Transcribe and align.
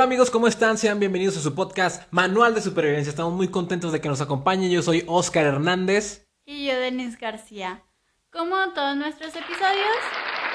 Hola 0.00 0.06
amigos, 0.06 0.30
¿cómo 0.30 0.46
están? 0.46 0.78
Sean 0.78 0.98
bienvenidos 0.98 1.36
a 1.36 1.40
su 1.40 1.54
podcast 1.54 2.10
Manual 2.10 2.54
de 2.54 2.62
Supervivencia. 2.62 3.10
Estamos 3.10 3.34
muy 3.34 3.48
contentos 3.48 3.92
de 3.92 4.00
que 4.00 4.08
nos 4.08 4.22
acompañen. 4.22 4.70
Yo 4.70 4.80
soy 4.80 5.04
Oscar 5.06 5.44
Hernández. 5.44 6.26
Y 6.46 6.68
yo, 6.68 6.78
Denis 6.78 7.18
García. 7.18 7.84
Como 8.32 8.56
todos 8.72 8.96
nuestros 8.96 9.36
episodios, 9.36 9.98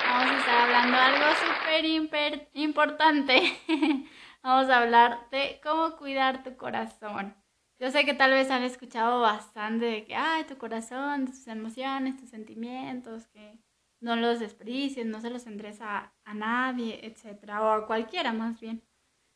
vamos 0.08 0.31
a 0.31 0.39
estar 0.39 0.62
hablando 0.62 0.97
de 0.97 1.04
algo 1.04 1.26
súper 1.46 2.50
importante. 2.54 3.54
vamos 4.44 4.68
a 4.68 4.79
hablar 4.79 5.29
de 5.29 5.62
cómo 5.62 5.96
cuidar 5.96 6.41
tu 6.41 6.58
corazón. 6.58 7.36
Yo 7.77 7.91
sé 7.91 8.04
que 8.04 8.15
tal 8.15 8.32
vez 8.32 8.50
han 8.50 8.64
escuchado 8.64 9.22
bastante 9.22 9.86
de 9.86 10.05
que, 10.05 10.15
ay, 10.15 10.46
tu 10.46 10.58
corazón, 10.58 11.27
tus 11.27 11.46
emociones, 11.46 12.18
tus 12.18 12.32
sentimientos, 12.32 13.27
que 13.27 13.59
no 14.00 14.15
los 14.15 14.40
desperdicies, 14.40 15.05
no 15.05 15.22
se 15.22 15.29
los 15.29 15.46
entres 15.46 15.82
a, 15.82 16.16
a 16.23 16.34
nadie, 16.34 17.05
etcétera, 17.05 17.62
o 17.62 17.70
a 17.70 17.86
cualquiera 17.86 18.34
más 18.34 18.59
bien. 18.59 18.82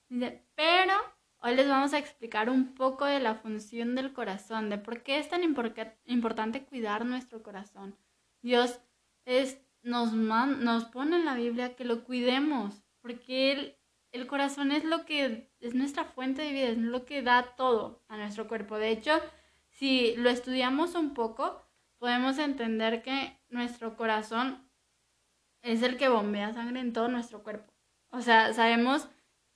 Pero 0.09 0.93
hoy 1.39 1.55
les 1.55 1.67
vamos 1.67 1.93
a 1.93 1.99
explicar 1.99 2.49
un 2.49 2.73
poco 2.73 3.05
de 3.05 3.19
la 3.19 3.35
función 3.35 3.95
del 3.95 4.13
corazón, 4.13 4.69
de 4.69 4.77
por 4.77 5.03
qué 5.03 5.19
es 5.19 5.29
tan 5.29 5.41
importante 5.43 6.65
cuidar 6.65 7.05
nuestro 7.05 7.43
corazón. 7.43 7.95
Dios 8.41 8.79
es, 9.25 9.61
nos, 9.83 10.13
nos 10.13 10.85
pone 10.85 11.17
en 11.17 11.25
la 11.25 11.35
Biblia 11.35 11.75
que 11.75 11.85
lo 11.85 12.03
cuidemos, 12.03 12.83
porque 13.01 13.51
el, 13.51 13.77
el 14.11 14.27
corazón 14.27 14.71
es 14.71 14.83
lo 14.83 15.05
que 15.05 15.51
es 15.59 15.75
nuestra 15.75 16.05
fuente 16.05 16.41
de 16.41 16.53
vida, 16.53 16.69
es 16.69 16.77
lo 16.77 17.05
que 17.05 17.21
da 17.21 17.55
todo 17.55 18.03
a 18.07 18.17
nuestro 18.17 18.47
cuerpo. 18.47 18.77
De 18.77 18.89
hecho, 18.89 19.11
si 19.69 20.15
lo 20.15 20.29
estudiamos 20.29 20.95
un 20.95 21.13
poco, 21.13 21.65
podemos 21.99 22.39
entender 22.39 23.03
que 23.03 23.39
nuestro 23.49 23.95
corazón 23.95 24.67
es 25.61 25.83
el 25.83 25.97
que 25.97 26.09
bombea 26.09 26.53
sangre 26.53 26.79
en 26.79 26.93
todo 26.93 27.09
nuestro 27.09 27.43
cuerpo. 27.43 27.71
O 28.09 28.21
sea, 28.21 28.53
sabemos 28.53 29.07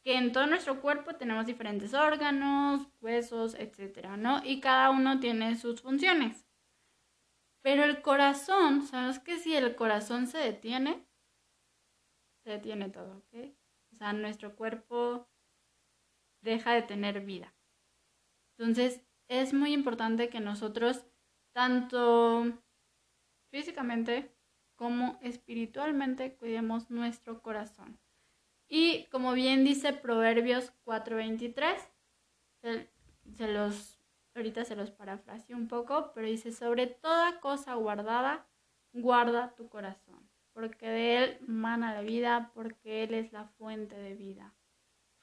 que 0.04 0.18
en 0.18 0.34
todo 0.34 0.48
nuestro 0.48 0.82
cuerpo 0.82 1.16
tenemos 1.16 1.46
diferentes 1.46 1.94
órganos, 1.94 2.88
huesos, 3.02 3.56
etcétera, 3.56 4.18
¿no? 4.18 4.42
Y 4.44 4.60
cada 4.60 4.90
uno 4.90 5.20
tiene 5.20 5.56
sus 5.56 5.82
funciones. 5.82 6.46
Pero 7.62 7.86
el 7.86 8.02
corazón, 8.02 8.86
¿sabes 8.86 9.20
que 9.20 9.40
si 9.40 9.56
el 9.56 9.76
corazón 9.76 10.28
se 10.28 10.38
detiene, 10.40 11.08
se 12.44 12.52
detiene 12.52 12.90
todo, 12.90 13.18
¿ok? 13.18 13.56
O 13.94 13.96
sea, 13.96 14.12
nuestro 14.12 14.56
cuerpo 14.58 15.30
deja 16.42 16.74
de 16.74 16.82
tener 16.82 17.22
vida. 17.22 17.56
Entonces, 18.58 19.02
es 19.30 19.54
muy 19.54 19.72
importante 19.72 20.30
que 20.30 20.42
nosotros, 20.42 21.06
tanto 21.54 22.62
físicamente 23.50 24.36
como 24.76 25.18
espiritualmente, 25.22 26.36
cuidemos 26.36 26.90
nuestro 26.90 27.42
corazón. 27.42 27.98
Y 28.68 29.06
como 29.12 29.34
bien 29.34 29.64
dice 29.64 29.94
Proverbios 29.94 30.74
4:23, 30.86 31.76
se, 32.62 33.48
los, 33.48 34.00
ahorita 34.36 34.66
se 34.66 34.76
los 34.76 34.92
parafraseo 34.92 35.58
un 35.58 35.68
poco, 35.68 36.12
pero 36.14 36.28
dice, 36.28 36.52
sobre 36.52 36.88
toda 36.88 37.40
cosa 37.40 37.76
guardada, 37.76 38.48
guarda 38.94 39.54
tu 39.56 39.70
corazón, 39.70 40.30
porque 40.54 40.88
de 40.88 41.24
él 41.24 41.38
mana 41.48 41.94
la 41.94 42.02
vida, 42.02 42.52
porque 42.54 43.04
él 43.04 43.14
es 43.14 43.34
la 43.34 43.46
fuente 43.46 43.96
de 43.96 44.16
vida. 44.16 44.56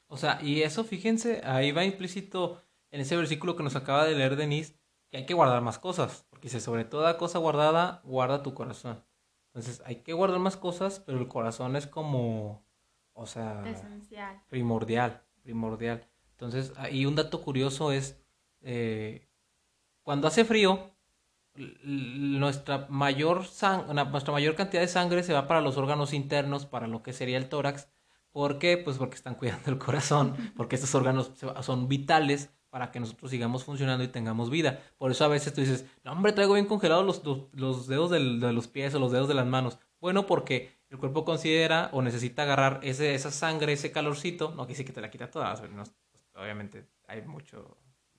O 0.07 0.17
sea, 0.17 0.41
y 0.43 0.63
eso 0.63 0.85
fíjense, 0.85 1.41
ahí 1.45 1.73
va 1.73 1.85
implícito 1.85 2.63
en 2.91 3.01
ese 3.01 3.17
versículo 3.17 3.57
que 3.57 3.63
nos 3.63 3.77
acaba 3.77 4.05
de 4.05 4.17
leer 4.17 4.37
Denise, 4.37 4.77
que 5.11 5.19
hay 5.19 5.27
que 5.27 5.35
guardar 5.35 5.63
más 5.63 5.79
cosas, 5.79 6.27
porque 6.31 6.49
dice, 6.49 6.61
sobre 6.61 6.85
toda 6.85 7.17
cosa 7.17 7.39
guardada, 7.39 8.01
guarda 8.05 8.43
tu 8.43 8.55
corazón. 8.55 9.05
Entonces, 9.53 9.83
hay 9.85 10.03
que 10.03 10.13
guardar 10.13 10.39
más 10.39 10.57
cosas, 10.57 11.01
pero 11.01 11.19
el 11.19 11.27
corazón 11.27 11.75
es 11.75 11.87
como 11.87 12.65
o 13.21 13.27
sea, 13.27 13.63
primordial, 14.49 15.23
primordial. 15.43 16.09
Entonces, 16.31 16.73
y 16.91 17.05
un 17.05 17.17
dato 17.17 17.43
curioso 17.43 17.93
es, 17.93 18.19
eh, 18.63 19.29
cuando 20.03 20.27
hace 20.27 20.47
frío, 20.47 20.91
nuestra 21.85 22.87
mayor, 22.89 23.45
nuestra 24.11 24.33
mayor 24.33 24.55
cantidad 24.55 24.81
de 24.81 24.89
sangre 24.89 25.23
se 25.23 25.35
va 25.35 25.47
para 25.47 25.61
los 25.61 25.77
órganos 25.77 26.15
internos, 26.15 26.65
para 26.65 26.87
lo 26.87 27.03
que 27.03 27.13
sería 27.13 27.37
el 27.37 27.51
tórax. 27.51 27.89
¿Por 28.31 28.59
qué? 28.59 28.79
Pues 28.79 28.97
porque 28.97 29.17
están 29.17 29.35
cuidando 29.35 29.71
el 29.71 29.77
corazón, 29.77 30.35
porque 30.57 30.77
estos 30.77 30.95
órganos 30.95 31.33
son 31.61 31.89
vitales 31.89 32.49
para 32.71 32.91
que 32.91 33.01
nosotros 33.01 33.31
sigamos 33.31 33.65
funcionando 33.65 34.03
y 34.03 34.09
tengamos 34.09 34.49
vida. 34.49 34.81
Por 34.97 35.11
eso 35.11 35.27
a 35.27 35.29
veces 35.29 35.53
tú 35.53 35.61
dices, 35.61 35.85
no 36.05 36.13
hombre, 36.13 36.33
traigo 36.33 36.55
bien 36.55 36.67
congelados 36.67 37.05
los, 37.05 37.49
los, 37.53 37.87
dedos 37.87 38.11
de 38.11 38.21
los 38.21 38.67
pies 38.67 38.95
o 38.95 38.99
los 38.99 39.13
dedos 39.13 39.29
de 39.29 39.35
las 39.35 39.47
manos. 39.47 39.79
Bueno, 40.01 40.25
porque 40.25 40.80
el 40.91 40.99
cuerpo 40.99 41.25
considera 41.25 41.89
o 41.93 42.03
necesita 42.03 42.43
agarrar 42.43 42.81
ese, 42.83 43.15
esa 43.15 43.31
sangre, 43.31 43.73
ese 43.73 43.93
calorcito, 43.93 44.53
no 44.55 44.67
quise 44.67 44.85
que 44.85 44.93
te 44.93 45.01
la 45.01 45.11
quita 45.11 45.31
toda, 45.31 45.55
pues, 45.55 45.71
obviamente 46.35 46.87
hay 47.07 47.23
mucho, 47.23 47.77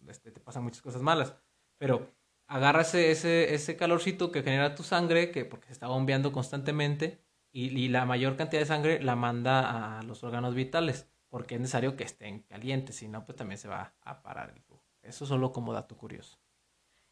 este, 0.07 0.31
te 0.31 0.39
pasan 0.39 0.63
muchas 0.63 0.81
cosas 0.81 1.01
malas, 1.01 1.35
pero 1.77 2.09
agarra 2.47 2.81
ese, 2.81 3.53
ese, 3.53 3.77
calorcito 3.77 4.31
que 4.31 4.43
genera 4.43 4.75
tu 4.75 4.83
sangre, 4.83 5.31
que 5.31 5.45
porque 5.45 5.67
se 5.67 5.73
está 5.73 5.87
bombeando 5.87 6.31
constantemente, 6.31 7.19
y, 7.53 7.89
la 7.89 8.05
mayor 8.05 8.37
cantidad 8.37 8.61
de 8.61 8.65
sangre 8.65 9.03
la 9.03 9.17
manda 9.17 9.99
a 9.99 10.03
los 10.03 10.23
órganos 10.23 10.55
vitales, 10.55 11.09
porque 11.27 11.55
es 11.55 11.61
necesario 11.61 11.97
que 11.97 12.05
estén 12.05 12.43
calientes, 12.43 12.95
si 12.95 13.09
no, 13.09 13.25
pues 13.25 13.35
también 13.35 13.57
se 13.57 13.67
va 13.67 13.93
a 14.01 14.21
parar 14.21 14.51
el 14.55 14.61
flujo. 14.61 14.85
Eso 15.01 15.25
solo 15.25 15.51
como 15.51 15.73
dato 15.73 15.97
curioso. 15.97 16.39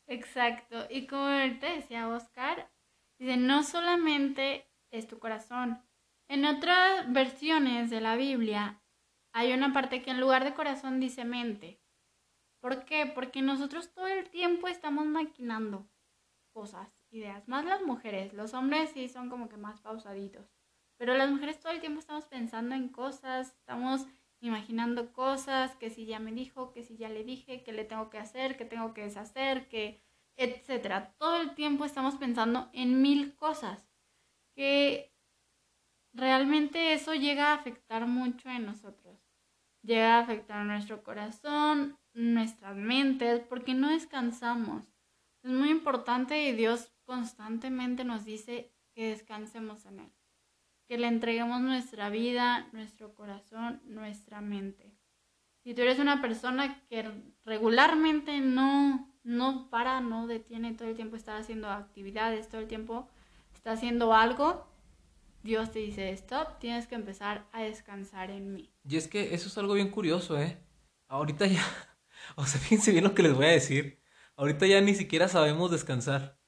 Exacto, 0.07 0.87
y 0.89 1.07
como 1.07 1.27
te 1.59 1.67
decía 1.75 2.07
Oscar, 2.07 2.71
dice, 3.17 3.35
no 3.35 3.63
solamente 3.63 4.68
es 4.91 5.07
tu 5.07 5.19
corazón. 5.19 5.81
En 6.27 6.45
otras 6.45 7.11
versiones 7.11 7.89
de 7.89 8.01
la 8.01 8.15
Biblia 8.15 8.81
hay 9.33 9.53
una 9.53 9.73
parte 9.73 10.01
que 10.01 10.11
en 10.11 10.19
lugar 10.19 10.43
de 10.43 10.53
corazón 10.53 10.99
dice 10.99 11.25
mente. 11.25 11.81
¿Por 12.59 12.85
qué? 12.85 13.05
Porque 13.05 13.41
nosotros 13.41 13.93
todo 13.93 14.07
el 14.07 14.29
tiempo 14.29 14.67
estamos 14.67 15.05
maquinando 15.05 15.87
cosas, 16.51 16.89
ideas. 17.09 17.47
Más 17.47 17.65
las 17.65 17.81
mujeres, 17.81 18.33
los 18.33 18.53
hombres 18.53 18.91
sí 18.91 19.07
son 19.07 19.29
como 19.29 19.49
que 19.49 19.57
más 19.57 19.79
pausaditos. 19.79 20.51
Pero 20.97 21.15
las 21.15 21.31
mujeres 21.31 21.59
todo 21.59 21.71
el 21.71 21.79
tiempo 21.79 21.99
estamos 21.99 22.25
pensando 22.25 22.75
en 22.75 22.89
cosas, 22.89 23.55
estamos 23.55 24.05
imaginando 24.41 25.13
cosas, 25.13 25.75
que 25.77 25.89
si 25.89 26.05
ya 26.05 26.19
me 26.19 26.33
dijo, 26.33 26.71
que 26.71 26.83
si 26.83 26.97
ya 26.97 27.09
le 27.09 27.23
dije, 27.23 27.63
que 27.63 27.71
le 27.71 27.85
tengo 27.85 28.09
que 28.09 28.17
hacer, 28.17 28.57
que 28.57 28.65
tengo 28.65 28.93
que 28.93 29.03
deshacer, 29.03 29.67
que 29.69 30.01
etcétera. 30.35 31.13
Todo 31.17 31.41
el 31.41 31.55
tiempo 31.55 31.85
estamos 31.85 32.15
pensando 32.15 32.69
en 32.73 33.01
mil 33.01 33.35
cosas 33.35 33.88
que 34.59 35.15
realmente 36.11 36.91
eso 36.91 37.13
llega 37.13 37.51
a 37.51 37.53
afectar 37.53 38.05
mucho 38.07 38.49
en 38.49 38.65
nosotros. 38.65 39.17
Llega 39.83 40.17
a 40.17 40.19
afectar 40.19 40.65
nuestro 40.65 41.01
corazón, 41.01 41.97
nuestras 42.11 42.75
mentes, 42.75 43.39
porque 43.39 43.73
no 43.73 43.89
descansamos. 43.89 44.83
Es 45.43 45.51
muy 45.51 45.69
importante 45.69 46.43
y 46.43 46.51
Dios 46.51 46.91
constantemente 47.05 48.03
nos 48.03 48.25
dice 48.25 48.73
que 48.93 49.11
descansemos 49.11 49.85
en 49.85 50.01
Él, 50.01 50.11
que 50.89 50.97
le 50.97 51.07
entreguemos 51.07 51.61
nuestra 51.61 52.09
vida, 52.09 52.67
nuestro 52.73 53.15
corazón, 53.15 53.81
nuestra 53.85 54.41
mente. 54.41 54.93
Si 55.63 55.73
tú 55.73 55.83
eres 55.83 55.99
una 55.99 56.21
persona 56.21 56.83
que 56.89 57.09
regularmente 57.45 58.41
no, 58.41 59.09
no 59.23 59.69
para, 59.69 60.01
no 60.01 60.27
detiene, 60.27 60.73
todo 60.73 60.89
el 60.89 60.97
tiempo 60.97 61.15
está 61.15 61.37
haciendo 61.37 61.69
actividades, 61.69 62.49
todo 62.49 62.59
el 62.59 62.67
tiempo 62.67 63.07
está 63.69 63.77
haciendo 63.77 64.15
algo, 64.15 64.65
Dios 65.43 65.71
te 65.71 65.77
dice, 65.77 66.09
stop, 66.13 66.57
tienes 66.57 66.87
que 66.87 66.95
empezar 66.95 67.47
a 67.51 67.61
descansar 67.61 68.31
en 68.31 68.51
mí. 68.51 68.73
Y 68.83 68.97
es 68.97 69.07
que 69.07 69.35
eso 69.35 69.47
es 69.47 69.57
algo 69.59 69.75
bien 69.75 69.91
curioso, 69.91 70.39
¿eh? 70.39 70.57
Ahorita 71.07 71.45
ya, 71.45 71.63
o 72.35 72.45
sea, 72.47 72.59
fíjense 72.59 72.91
bien 72.91 73.03
lo 73.03 73.13
que 73.13 73.21
les 73.21 73.35
voy 73.35 73.45
a 73.45 73.49
decir. 73.51 73.99
Ahorita 74.35 74.65
ya 74.65 74.81
ni 74.81 74.95
siquiera 74.95 75.27
sabemos 75.27 75.69
descansar. 75.69 76.39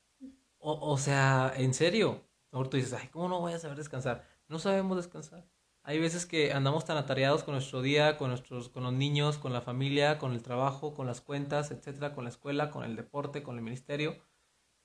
O, 0.57 0.97
sea, 0.97 1.53
en 1.55 1.75
serio. 1.75 2.27
Ahorita 2.51 2.77
dices, 2.77 2.93
ay, 2.93 3.07
¿cómo 3.09 3.29
no 3.29 3.39
voy 3.39 3.53
a 3.53 3.59
saber 3.59 3.77
descansar? 3.77 4.27
No 4.47 4.57
sabemos 4.57 4.97
descansar. 4.97 5.47
Hay 5.84 5.99
veces 5.99 6.25
que 6.25 6.53
andamos 6.53 6.85
tan 6.85 6.97
atareados 6.97 7.43
con 7.43 7.53
nuestro 7.53 7.84
día, 7.84 8.17
con 8.17 8.29
nuestros, 8.29 8.69
con 8.69 8.84
los 8.84 8.93
niños, 8.93 9.37
con 9.37 9.53
la 9.53 9.61
familia, 9.61 10.17
con 10.17 10.34
el 10.34 10.41
trabajo, 10.41 10.96
con 10.96 11.05
las 11.05 11.22
cuentas, 11.22 11.69
etcétera, 11.69 12.13
con 12.16 12.23
la 12.23 12.31
escuela, 12.31 12.72
con 12.72 12.84
el 12.84 12.96
deporte, 12.96 13.43
con 13.43 13.57
el 13.57 13.63
ministerio, 13.63 14.17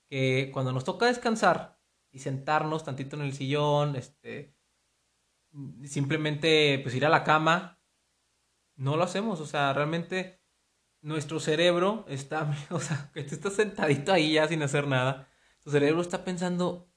que 0.09 0.51
cuando 0.53 0.71
nos 0.71 0.83
toca 0.83 1.07
descansar, 1.07 1.76
y 2.11 2.19
sentarnos 2.19 2.83
tantito 2.83 3.15
en 3.15 3.23
el 3.23 3.33
sillón, 3.33 3.95
este, 3.95 4.55
simplemente 5.83 6.79
pues 6.83 6.95
ir 6.95 7.05
a 7.05 7.09
la 7.09 7.23
cama, 7.23 7.79
no 8.75 8.95
lo 8.95 9.03
hacemos, 9.03 9.39
o 9.39 9.45
sea, 9.45 9.73
realmente 9.73 10.41
nuestro 11.01 11.39
cerebro 11.39 12.05
está, 12.07 12.51
o 12.69 12.79
sea, 12.79 13.11
que 13.13 13.23
tú 13.23 13.35
estás 13.35 13.53
sentadito 13.53 14.13
ahí 14.13 14.33
ya 14.33 14.47
sin 14.47 14.61
hacer 14.63 14.87
nada, 14.87 15.29
tu 15.59 15.71
cerebro 15.71 16.01
está 16.01 16.23
pensando 16.23 16.89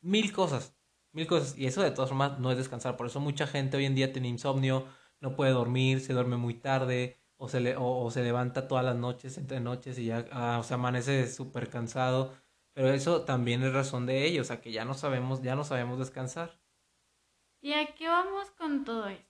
mil 0.00 0.32
cosas, 0.32 0.76
mil 1.12 1.26
cosas, 1.26 1.56
y 1.58 1.66
eso 1.66 1.82
de 1.82 1.90
todas 1.90 2.10
formas 2.10 2.38
no 2.38 2.50
es 2.50 2.58
descansar, 2.58 2.96
por 2.96 3.06
eso 3.06 3.20
mucha 3.20 3.46
gente 3.46 3.76
hoy 3.76 3.86
en 3.86 3.94
día 3.94 4.12
tiene 4.12 4.28
insomnio, 4.28 4.86
no 5.20 5.34
puede 5.34 5.52
dormir, 5.52 6.00
se 6.00 6.12
duerme 6.12 6.36
muy 6.36 6.54
tarde, 6.54 7.18
o 7.38 7.48
se, 7.48 7.76
o, 7.76 8.10
se 8.10 8.22
levanta 8.22 8.68
todas 8.68 8.84
las 8.84 8.96
noches, 8.96 9.36
entre 9.38 9.60
noches, 9.60 9.98
y 9.98 10.06
ya, 10.06 10.26
ah, 10.32 10.58
o 10.60 10.62
sea, 10.62 10.76
amanece 10.76 11.26
súper 11.30 11.68
cansado, 11.68 12.32
pero 12.76 12.90
eso 12.90 13.24
también 13.24 13.62
es 13.62 13.72
razón 13.72 14.04
de 14.04 14.26
ello, 14.26 14.42
o 14.42 14.44
sea 14.44 14.60
que 14.60 14.70
ya 14.70 14.84
no 14.84 14.92
sabemos, 14.92 15.42
ya 15.42 15.56
no 15.56 15.64
sabemos 15.64 15.98
descansar. 15.98 16.60
¿Y 17.62 17.72
a 17.72 17.94
qué 17.94 18.06
vamos 18.06 18.50
con 18.50 18.84
todo 18.84 19.08
esto? 19.08 19.24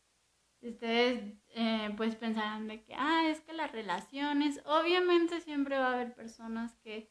ustedes 0.63 1.23
eh, 1.51 1.95
pues 1.97 2.17
pensarán 2.17 2.67
de 2.67 2.83
que, 2.83 2.93
ah, 2.97 3.29
es 3.29 3.41
que 3.41 3.53
las 3.53 3.71
relaciones, 3.71 4.61
obviamente 4.65 5.41
siempre 5.41 5.79
va 5.79 5.91
a 5.91 5.93
haber 5.93 6.13
personas 6.13 6.75
que 6.83 7.09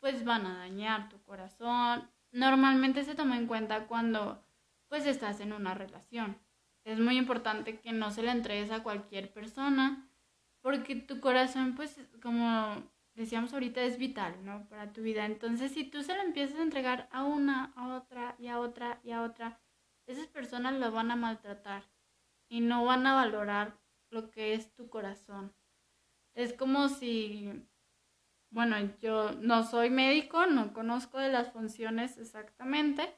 pues 0.00 0.24
van 0.24 0.46
a 0.46 0.58
dañar 0.58 1.08
tu 1.08 1.22
corazón. 1.22 2.10
Normalmente 2.32 3.04
se 3.04 3.14
toma 3.14 3.38
en 3.38 3.46
cuenta 3.46 3.86
cuando 3.86 4.44
pues 4.88 5.06
estás 5.06 5.38
en 5.38 5.52
una 5.52 5.74
relación. 5.74 6.36
Es 6.82 6.98
muy 6.98 7.18
importante 7.18 7.78
que 7.78 7.92
no 7.92 8.10
se 8.10 8.24
le 8.24 8.32
entregues 8.32 8.72
a 8.72 8.82
cualquier 8.82 9.32
persona 9.32 10.10
porque 10.60 10.96
tu 10.96 11.20
corazón 11.20 11.76
pues 11.76 12.00
como 12.20 12.82
decíamos 13.16 13.52
ahorita 13.52 13.82
es 13.82 13.98
vital, 13.98 14.44
¿no? 14.44 14.68
Para 14.68 14.92
tu 14.92 15.02
vida. 15.02 15.24
Entonces 15.24 15.72
si 15.72 15.84
tú 15.84 16.02
se 16.02 16.14
lo 16.14 16.22
empiezas 16.22 16.58
a 16.58 16.62
entregar 16.62 17.08
a 17.10 17.24
una, 17.24 17.72
a 17.74 17.96
otra 17.96 18.36
y 18.38 18.48
a 18.48 18.60
otra 18.60 19.00
y 19.02 19.12
a 19.12 19.22
otra, 19.22 19.60
esas 20.06 20.28
personas 20.28 20.74
lo 20.74 20.92
van 20.92 21.10
a 21.10 21.16
maltratar 21.16 21.84
y 22.48 22.60
no 22.60 22.84
van 22.84 23.06
a 23.06 23.14
valorar 23.14 23.78
lo 24.10 24.30
que 24.30 24.54
es 24.54 24.72
tu 24.74 24.88
corazón. 24.88 25.54
Es 26.34 26.52
como 26.52 26.88
si, 26.88 27.50
bueno, 28.50 28.76
yo 29.00 29.32
no 29.40 29.64
soy 29.64 29.90
médico, 29.90 30.46
no 30.46 30.72
conozco 30.72 31.18
de 31.18 31.30
las 31.30 31.50
funciones 31.50 32.18
exactamente, 32.18 33.16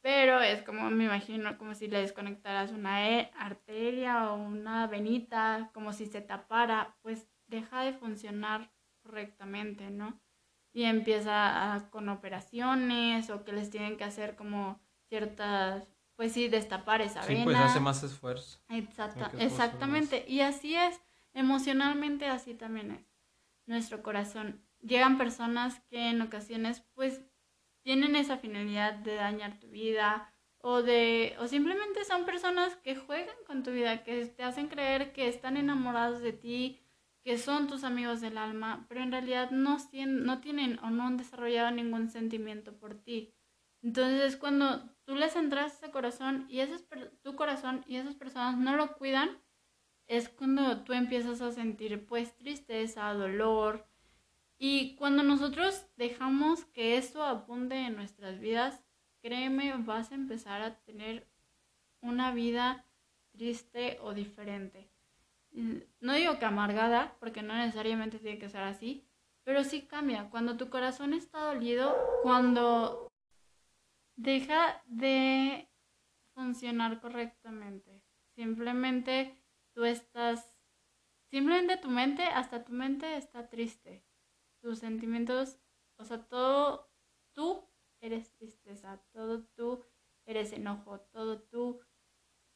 pero 0.00 0.40
es 0.40 0.62
como 0.62 0.90
me 0.90 1.04
imagino 1.04 1.58
como 1.58 1.74
si 1.74 1.88
le 1.88 2.00
desconectaras 2.00 2.72
una 2.72 3.10
e, 3.10 3.30
arteria 3.36 4.32
o 4.32 4.36
una 4.36 4.86
venita, 4.86 5.70
como 5.74 5.92
si 5.92 6.06
se 6.06 6.20
tapara, 6.20 6.96
pues 7.02 7.28
deja 7.46 7.82
de 7.82 7.92
funcionar 7.92 8.72
correctamente, 9.02 9.90
¿no? 9.90 10.20
Y 10.72 10.84
empieza 10.84 11.88
con 11.90 12.08
operaciones 12.08 13.28
o 13.30 13.44
que 13.44 13.52
les 13.52 13.70
tienen 13.70 13.96
que 13.96 14.04
hacer 14.04 14.36
como 14.36 14.80
ciertas 15.08 15.86
pues 16.16 16.32
sí, 16.32 16.48
destapar 16.48 17.00
esa 17.00 17.26
vena. 17.26 17.40
Sí, 17.40 17.44
pues 17.44 17.56
hace 17.56 17.80
más 17.80 18.02
esfuerzo. 18.02 18.60
Exacto, 18.68 19.38
exactamente. 19.38 20.24
Y 20.28 20.40
así 20.40 20.76
es, 20.76 21.00
emocionalmente 21.32 22.26
así 22.26 22.54
también 22.54 22.92
es 22.92 23.06
nuestro 23.66 24.02
corazón. 24.02 24.64
Llegan 24.80 25.18
personas 25.18 25.80
que 25.88 26.10
en 26.10 26.22
ocasiones 26.22 26.84
pues 26.94 27.22
tienen 27.82 28.16
esa 28.16 28.36
finalidad 28.36 28.94
de 28.94 29.14
dañar 29.14 29.58
tu 29.58 29.68
vida 29.68 30.32
o 30.58 30.82
de 30.82 31.36
o 31.40 31.48
simplemente 31.48 32.04
son 32.04 32.24
personas 32.24 32.76
que 32.76 32.94
juegan 32.94 33.34
con 33.46 33.62
tu 33.62 33.72
vida, 33.72 34.04
que 34.04 34.26
te 34.26 34.44
hacen 34.44 34.68
creer 34.68 35.12
que 35.12 35.28
están 35.28 35.56
enamorados 35.56 36.20
de 36.20 36.32
ti, 36.32 36.81
que 37.22 37.38
son 37.38 37.68
tus 37.68 37.84
amigos 37.84 38.20
del 38.20 38.36
alma, 38.36 38.84
pero 38.88 39.02
en 39.02 39.12
realidad 39.12 39.50
no, 39.50 39.78
tienen 40.40 40.78
o 40.80 40.90
no 40.90 41.06
han 41.06 41.16
desarrollado 41.16 41.70
ningún 41.70 42.08
sentimiento 42.08 42.76
por 42.76 42.94
ti. 42.94 43.32
Entonces, 43.82 44.36
cuando 44.36 44.90
tú 45.04 45.14
les 45.14 45.34
entras 45.36 45.74
ese 45.74 45.90
corazón 45.90 46.46
y 46.48 46.60
ese 46.60 46.76
tu 47.22 47.36
corazón 47.36 47.84
y 47.86 47.96
esas 47.96 48.14
personas 48.14 48.56
no 48.56 48.76
lo 48.76 48.96
cuidan, 48.96 49.38
es 50.06 50.28
cuando 50.28 50.82
tú 50.84 50.92
empiezas 50.92 51.40
a 51.40 51.52
sentir 51.52 52.06
pues 52.06 52.36
tristeza, 52.36 53.12
dolor. 53.14 53.86
Y 54.58 54.94
cuando 54.96 55.22
nosotros 55.22 55.86
dejamos 55.96 56.64
que 56.66 56.96
eso 56.96 57.24
apunte 57.24 57.76
en 57.76 57.96
nuestras 57.96 58.38
vidas, 58.38 58.84
créeme, 59.20 59.74
vas 59.78 60.12
a 60.12 60.16
empezar 60.16 60.62
a 60.62 60.78
tener 60.80 61.28
una 62.00 62.32
vida 62.32 62.86
triste 63.32 63.98
o 64.02 64.12
diferente. 64.12 64.91
No 65.52 66.14
digo 66.14 66.38
que 66.38 66.44
amargada, 66.46 67.16
porque 67.20 67.42
no 67.42 67.54
necesariamente 67.54 68.18
tiene 68.18 68.38
que 68.38 68.48
ser 68.48 68.62
así, 68.62 69.06
pero 69.44 69.64
sí 69.64 69.82
cambia. 69.86 70.30
Cuando 70.30 70.56
tu 70.56 70.70
corazón 70.70 71.12
está 71.14 71.40
dolido, 71.40 71.94
cuando 72.22 73.12
deja 74.16 74.82
de 74.86 75.68
funcionar 76.34 77.00
correctamente. 77.00 78.02
Simplemente 78.34 79.36
tú 79.74 79.84
estás, 79.84 80.58
simplemente 81.30 81.76
tu 81.76 81.88
mente, 81.88 82.22
hasta 82.22 82.64
tu 82.64 82.72
mente 82.72 83.16
está 83.16 83.48
triste. 83.48 84.04
Tus 84.60 84.78
sentimientos, 84.78 85.58
o 85.98 86.04
sea, 86.04 86.26
todo 86.28 86.90
tú 87.32 87.68
eres 88.00 88.32
tristeza, 88.36 89.02
todo 89.12 89.44
tú 89.54 89.84
eres 90.24 90.52
enojo, 90.52 91.00
todo 91.12 91.42
tú 91.42 91.80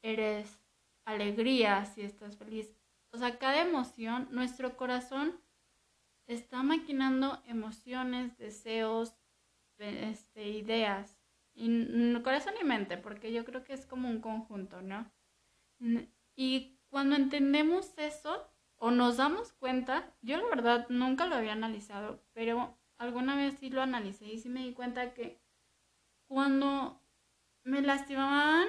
eres 0.02 0.60
alegría 1.04 1.84
si 1.84 2.02
estás 2.02 2.37
feliz. 2.37 2.75
O 3.16 3.18
sea, 3.18 3.38
cada 3.38 3.62
emoción, 3.62 4.28
nuestro 4.30 4.76
corazón 4.76 5.40
está 6.26 6.62
maquinando 6.62 7.42
emociones, 7.46 8.36
deseos, 8.36 9.14
este, 9.78 10.50
ideas 10.50 11.18
y 11.54 12.12
corazón 12.22 12.52
y 12.60 12.64
mente, 12.64 12.98
porque 12.98 13.32
yo 13.32 13.46
creo 13.46 13.64
que 13.64 13.72
es 13.72 13.86
como 13.86 14.10
un 14.10 14.20
conjunto, 14.20 14.82
¿no? 14.82 15.10
Y 16.34 16.78
cuando 16.90 17.16
entendemos 17.16 17.94
eso 17.96 18.52
o 18.76 18.90
nos 18.90 19.16
damos 19.16 19.54
cuenta, 19.54 20.14
yo 20.20 20.36
la 20.36 20.48
verdad 20.54 20.86
nunca 20.90 21.24
lo 21.24 21.36
había 21.36 21.52
analizado, 21.52 22.22
pero 22.34 22.76
alguna 22.98 23.34
vez 23.34 23.54
sí 23.58 23.70
lo 23.70 23.80
analicé 23.80 24.26
y 24.26 24.40
sí 24.40 24.50
me 24.50 24.62
di 24.62 24.74
cuenta 24.74 25.14
que 25.14 25.40
cuando 26.26 27.00
me 27.64 27.80
lastimaban 27.80 28.68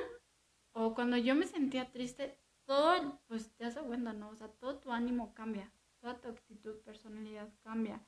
o 0.71 0.94
cuando 0.94 1.17
yo 1.17 1.35
me 1.35 1.47
sentía 1.47 1.91
triste, 1.91 2.39
todo, 2.67 3.19
pues 3.27 3.49
te 3.55 3.71
cuenta, 3.71 4.13
¿no? 4.13 4.29
O 4.29 4.35
sea, 4.35 4.49
todo 4.49 4.77
tu 4.77 4.91
ánimo 4.91 5.33
cambia, 5.33 5.71
toda 5.99 6.19
tu 6.19 6.27
actitud, 6.27 6.75
personalidad 6.81 7.49
cambia. 7.63 8.05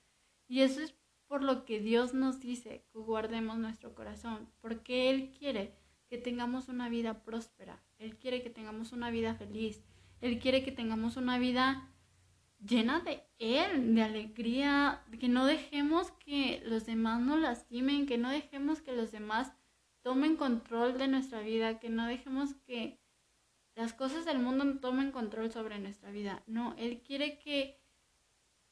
Y 0.48 0.62
eso 0.62 0.82
es 0.82 0.94
por 1.28 1.44
lo 1.44 1.66
que 1.66 1.80
Dios 1.80 2.14
nos 2.14 2.40
dice 2.40 2.86
que 2.92 3.00
guardemos 3.00 3.58
nuestro 3.58 3.96
corazón, 3.96 4.50
porque 4.62 5.10
Él 5.10 5.32
quiere 5.32 5.74
que 6.10 6.18
tengamos 6.18 6.68
una 6.68 6.90
vida 6.90 7.24
próspera, 7.24 7.82
Él 7.98 8.18
quiere 8.18 8.44
que 8.44 8.50
tengamos 8.50 8.92
una 8.92 9.10
vida 9.10 9.34
feliz, 9.36 9.82
Él 10.22 10.40
quiere 10.40 10.64
que 10.64 10.72
tengamos 10.72 11.18
una 11.18 11.40
vida 11.40 11.88
llena 12.60 13.00
de 13.00 13.24
Él, 13.38 13.96
de 13.96 14.02
alegría, 14.02 15.06
que 15.20 15.30
no 15.30 15.46
dejemos 15.46 16.12
que 16.12 16.62
los 16.66 16.86
demás 16.86 17.22
nos 17.22 17.40
lastimen, 17.40 18.06
que 18.06 18.18
no 18.18 18.30
dejemos 18.30 18.82
que 18.82 18.94
los 18.94 19.12
demás 19.12 19.54
tomen 20.02 20.36
control 20.36 20.98
de 20.98 21.08
nuestra 21.08 21.42
vida, 21.42 21.80
que 21.80 21.90
no 21.90 22.08
dejemos 22.08 22.56
que 22.66 23.00
las 23.80 23.94
cosas 23.94 24.26
del 24.26 24.40
mundo 24.40 24.80
tomen 24.80 25.12
control 25.12 25.52
sobre 25.52 25.80
nuestra 25.80 26.12
vida. 26.12 26.44
No, 26.48 26.76
Él 26.78 27.02
quiere 27.06 27.40
que, 27.40 27.80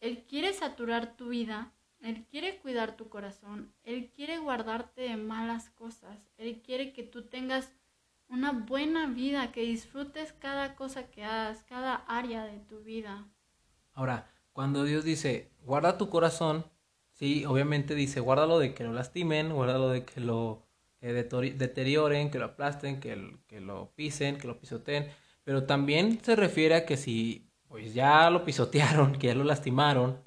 Él 0.02 0.26
quiere 0.28 0.54
saturar 0.54 1.16
tu 1.16 1.30
vida 1.30 1.74
él 2.02 2.26
quiere 2.30 2.60
cuidar 2.60 2.96
tu 2.96 3.10
corazón, 3.10 3.74
Él 3.84 4.12
quiere 4.16 4.38
guardarte 4.38 5.02
de 5.02 5.18
malas 5.18 5.70
cosas, 5.72 6.18
Él 6.38 6.62
quiere 6.64 6.94
que 6.94 7.04
tú 7.04 7.24
tengas 7.24 7.72
una 8.30 8.52
buena 8.52 9.08
vida, 9.08 9.52
que 9.52 9.62
disfrutes 9.62 10.34
cada 10.34 10.76
cosa 10.76 11.10
que 11.10 11.24
hagas, 11.24 11.64
cada 11.64 11.96
área 12.08 12.46
de 12.46 12.60
tu 12.60 12.82
vida. 12.82 13.26
Ahora, 13.94 14.30
cuando 14.54 14.84
Dios 14.84 15.04
dice, 15.04 15.52
guarda 15.64 15.98
tu 15.98 16.10
corazón, 16.10 16.66
sí, 17.14 17.46
obviamente 17.46 17.96
dice, 17.96 18.20
guárdalo 18.20 18.60
de 18.60 18.74
que 18.74 18.84
lo 18.84 18.94
lastimen, 18.94 19.54
guárdalo 19.54 19.90
de 19.90 20.06
que 20.06 20.20
lo 20.20 20.67
eh, 21.02 21.14
deterioren, 21.14 22.32
que 22.32 22.40
lo 22.40 22.46
aplasten, 22.46 23.00
que, 23.00 23.40
que 23.48 23.62
lo 23.62 23.94
pisen, 23.96 24.38
que 24.38 24.48
lo 24.48 24.60
pisoteen, 24.60 25.08
pero 25.44 25.66
también 25.66 26.20
se 26.24 26.36
refiere 26.36 26.76
a 26.76 26.86
que 26.86 26.98
si 26.98 27.48
pues 27.68 27.94
ya 27.94 28.30
lo 28.30 28.44
pisotearon, 28.46 29.14
que 29.14 29.28
ya 29.28 29.36
lo 29.36 29.44
lastimaron, 29.44 30.20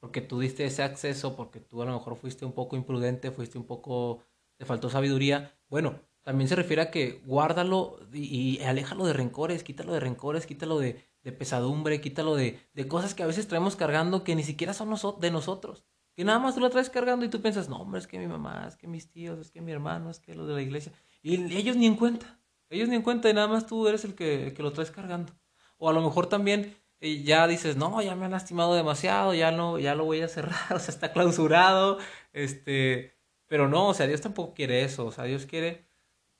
porque 0.00 0.20
tú 0.20 0.40
diste 0.40 0.64
ese 0.64 0.82
acceso, 0.82 1.36
porque 1.36 1.60
tú 1.60 1.82
a 1.82 1.86
lo 1.86 1.92
mejor 1.92 2.16
fuiste 2.16 2.44
un 2.44 2.52
poco 2.52 2.76
imprudente, 2.76 3.30
fuiste 3.30 3.58
un 3.58 3.64
poco, 3.64 4.22
te 4.56 4.64
faltó 4.64 4.90
sabiduría. 4.90 5.58
Bueno, 5.68 6.00
también 6.22 6.48
se 6.48 6.56
refiere 6.56 6.82
a 6.82 6.90
que 6.90 7.22
guárdalo 7.26 8.00
y, 8.12 8.60
aléjalo 8.62 9.06
de 9.06 9.12
rencores, 9.12 9.62
quítalo 9.62 9.92
de 9.92 10.00
rencores, 10.00 10.46
quítalo 10.46 10.78
de, 10.78 11.04
pesadumbre, 11.38 12.00
quítalo 12.00 12.36
de, 12.36 12.60
de, 12.72 12.88
cosas 12.88 13.14
que 13.14 13.22
a 13.24 13.26
veces 13.26 13.48
traemos 13.48 13.74
cargando 13.76 14.22
que 14.22 14.36
ni 14.36 14.44
siquiera 14.44 14.74
son 14.74 14.94
de 15.20 15.30
nosotros. 15.30 15.84
Que 16.16 16.24
nada 16.24 16.38
más 16.38 16.54
tú 16.54 16.60
lo 16.60 16.70
traes 16.70 16.90
cargando 16.90 17.24
y 17.24 17.28
tú 17.28 17.42
piensas, 17.42 17.68
no, 17.68 17.76
hombre, 17.76 18.00
es 18.00 18.06
que 18.06 18.18
mi 18.18 18.26
mamá, 18.26 18.64
es 18.66 18.76
que 18.76 18.88
mis 18.88 19.10
tíos, 19.10 19.38
es 19.38 19.50
que 19.50 19.60
mi 19.60 19.70
hermano, 19.70 20.10
es 20.10 20.18
que 20.18 20.34
los 20.34 20.48
de 20.48 20.54
la 20.54 20.62
iglesia. 20.62 20.92
Y 21.22 21.54
ellos 21.54 21.76
ni 21.76 21.86
en 21.86 21.96
cuenta. 21.96 22.40
Ellos 22.70 22.88
ni 22.88 22.96
en 22.96 23.02
cuenta 23.02 23.30
y 23.30 23.34
nada 23.34 23.46
más 23.46 23.66
tú 23.66 23.86
eres 23.86 24.04
el 24.04 24.14
que, 24.14 24.52
que 24.56 24.62
lo 24.62 24.72
traes 24.72 24.90
cargando. 24.90 25.32
O 25.76 25.88
a 25.88 25.92
lo 25.92 26.00
mejor 26.00 26.26
también 26.26 26.74
y 27.00 27.22
ya 27.24 27.46
dices, 27.46 27.76
no, 27.76 28.00
ya 28.02 28.14
me 28.14 28.24
han 28.24 28.30
lastimado 28.30 28.74
demasiado, 28.74 29.34
ya 29.34 29.50
no, 29.50 29.78
ya 29.78 29.94
lo 29.94 30.04
voy 30.04 30.22
a 30.22 30.28
cerrar, 30.28 30.54
o 30.74 30.78
sea, 30.78 30.94
está 30.94 31.12
clausurado, 31.12 31.98
este, 32.32 33.14
pero 33.46 33.68
no, 33.68 33.88
o 33.88 33.94
sea, 33.94 34.06
Dios 34.06 34.20
tampoco 34.20 34.54
quiere 34.54 34.82
eso, 34.82 35.06
o 35.06 35.12
sea, 35.12 35.24
Dios 35.24 35.46
quiere 35.46 35.86